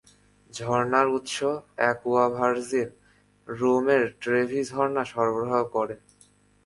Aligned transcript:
ঝর্ণার 0.49 1.07
উৎস, 1.07 1.35
Aqua 1.75 2.25
virgin, 2.29 2.89
রোমের 3.47 4.03
ট্রেভি 4.21 4.61
ঝর্ণা 4.63 5.03
সরবরাহ 5.11 5.61
করে। 5.75 5.95